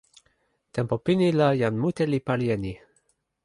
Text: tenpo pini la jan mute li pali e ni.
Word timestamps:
tenpo 0.73 0.95
pini 1.05 1.27
la 1.39 1.47
jan 1.61 1.75
mute 1.81 2.03
li 2.11 2.19
pali 2.27 2.47
e 2.55 2.57
ni. 2.63 2.73